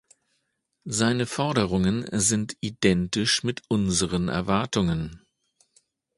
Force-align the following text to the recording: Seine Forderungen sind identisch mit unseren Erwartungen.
Seine 0.89 1.27
Forderungen 1.27 2.07
sind 2.11 2.57
identisch 2.59 3.43
mit 3.43 3.61
unseren 3.69 4.29
Erwartungen. 4.29 5.21